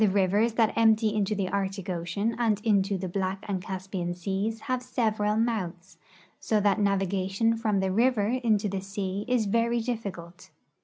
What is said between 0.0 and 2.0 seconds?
The rivers that emj)ty into the Arctic